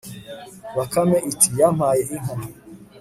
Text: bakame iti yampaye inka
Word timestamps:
bakame 0.77 1.17
iti 1.31 1.47
yampaye 1.59 2.03
inka 2.15 2.35